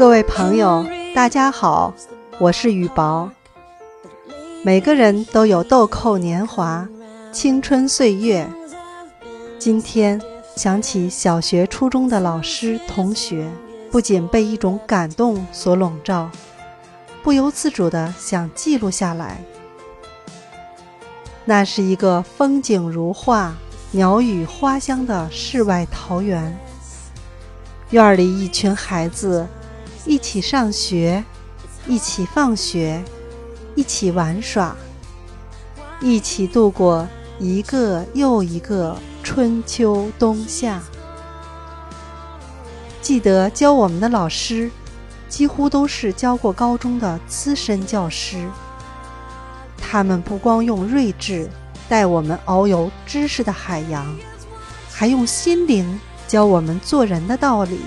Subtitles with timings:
[0.00, 0.82] 各位朋友，
[1.14, 1.92] 大家好，
[2.38, 3.30] 我是雨薄。
[4.62, 6.88] 每个人都有豆蔻年华、
[7.30, 8.48] 青春岁月。
[9.58, 10.18] 今天
[10.56, 13.46] 想起小学、初中的老师、同学，
[13.90, 16.30] 不仅被一种感动所笼罩，
[17.22, 19.44] 不由自主的想记录下来。
[21.44, 23.54] 那是一个风景如画、
[23.90, 26.58] 鸟语花香的世外桃源。
[27.90, 29.46] 院里一群孩子
[30.06, 31.22] 一起上学，
[31.86, 33.02] 一起放学，
[33.74, 34.74] 一起玩耍，
[36.00, 37.06] 一起度过
[37.38, 40.80] 一个又一个春秋冬夏。
[43.02, 44.70] 记得教我们的老师，
[45.28, 48.48] 几乎都是教过高中的资深教师。
[49.76, 51.48] 他们不光用睿智
[51.88, 54.06] 带我们遨游知识的海洋，
[54.90, 56.00] 还用心灵。
[56.28, 57.80] 教我们做人的道理，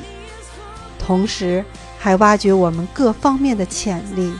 [0.99, 1.63] 同时
[2.03, 4.33] 还挖掘我们各方面的潜力。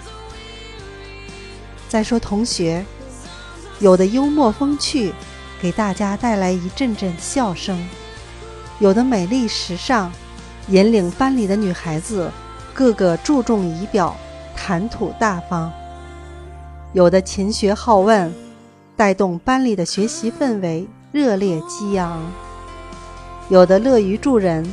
[1.87, 2.83] 再说同学，
[3.79, 5.13] 有的幽默风趣，
[5.61, 7.77] 给大家带来一阵阵笑声；
[8.79, 10.11] 有的美丽时尚，
[10.67, 12.29] 引领班里的女孩子
[12.73, 14.13] 个个注重仪表，
[14.57, 15.71] 谈吐大方；
[16.91, 18.29] 有的勤学好问，
[18.97, 22.19] 带动班里的学习氛围热烈激昂。
[23.47, 24.65] 有的乐于助人，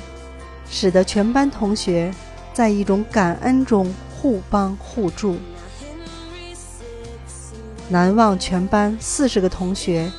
[0.68, 2.12] 使得全班同学
[2.60, 5.38] 在一种感恩中互帮互助。
[7.88, 10.12] 难忘全班四十个同学，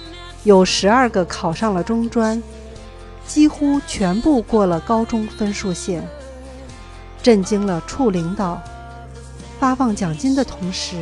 [0.43, 2.41] 有十二个考上了中专，
[3.27, 6.03] 几乎全部过了高中分数线，
[7.21, 8.59] 震惊了处领导。
[9.59, 10.97] 发放奖金的同时，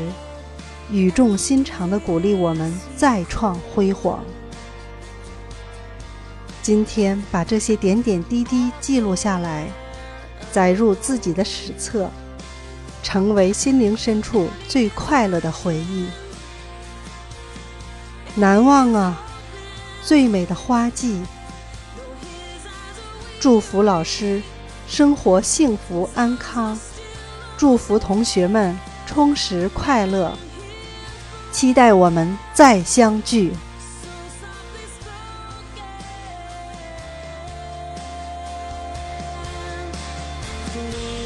[0.92, 4.20] 语重心长地鼓励我们再创辉煌。
[6.62, 9.70] 今天把这些点点滴滴记录下来，
[10.52, 12.10] 载入自己的史册，
[13.04, 16.08] 成为心灵深处最快乐的回忆。
[18.36, 19.22] 难忘啊，
[20.04, 21.22] 最美的花季！
[23.40, 24.42] 祝福老师
[24.88, 26.78] 生活幸福安康，
[27.58, 30.38] 祝福同学们充实快乐，
[31.52, 33.54] 期待我们再相聚。
[40.76, 41.19] You.